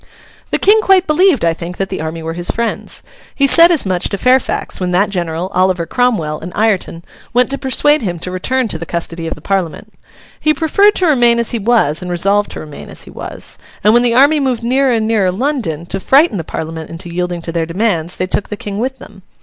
The 0.49 0.57
King 0.57 0.81
quite 0.81 1.05
believed, 1.05 1.45
I 1.45 1.53
think, 1.53 1.77
that 1.77 1.89
the 1.89 2.01
army 2.01 2.23
were 2.23 2.33
his 2.33 2.49
friends. 2.49 3.03
He 3.35 3.45
said 3.45 3.69
as 3.71 3.85
much 3.85 4.09
to 4.09 4.17
Fairfax 4.17 4.79
when 4.79 4.89
that 4.93 5.11
general, 5.11 5.51
Oliver 5.53 5.85
Cromwell, 5.85 6.39
and 6.39 6.51
Ireton, 6.55 7.05
went 7.33 7.51
to 7.51 7.59
persuade 7.59 8.01
him 8.01 8.17
to 8.17 8.31
return 8.31 8.67
to 8.69 8.79
the 8.79 8.87
custody 8.87 9.27
of 9.27 9.35
the 9.35 9.41
Parliament. 9.41 9.93
He 10.39 10.55
preferred 10.55 10.95
to 10.95 11.05
remain 11.05 11.37
as 11.37 11.51
he 11.51 11.59
was, 11.59 12.01
and 12.01 12.09
resolved 12.09 12.49
to 12.53 12.59
remain 12.59 12.89
as 12.89 13.03
he 13.03 13.11
was. 13.11 13.59
And 13.83 13.93
when 13.93 14.01
the 14.01 14.15
army 14.15 14.39
moved 14.39 14.63
nearer 14.63 14.91
and 14.91 15.07
nearer 15.07 15.29
London 15.31 15.85
to 15.85 15.99
frighten 15.99 16.37
the 16.37 16.43
Parliament 16.43 16.89
into 16.89 17.13
yielding 17.13 17.43
to 17.43 17.51
their 17.51 17.67
demands, 17.67 18.17
they 18.17 18.25
took 18.25 18.49
the 18.49 18.57
King 18.57 18.79
with 18.79 18.97
them. 18.97 19.21